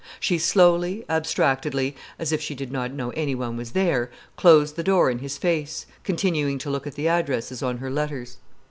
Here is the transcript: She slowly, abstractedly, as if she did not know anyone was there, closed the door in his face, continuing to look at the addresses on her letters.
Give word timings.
She 0.19 0.39
slowly, 0.39 1.05
abstractedly, 1.09 1.95
as 2.17 2.31
if 2.31 2.41
she 2.41 2.55
did 2.55 2.71
not 2.71 2.91
know 2.91 3.11
anyone 3.11 3.55
was 3.55 3.73
there, 3.73 4.09
closed 4.35 4.75
the 4.75 4.81
door 4.83 5.11
in 5.11 5.19
his 5.19 5.37
face, 5.37 5.85
continuing 6.03 6.57
to 6.57 6.71
look 6.71 6.87
at 6.87 6.95
the 6.95 7.07
addresses 7.07 7.61
on 7.61 7.77
her 7.77 7.91
letters. 7.91 8.37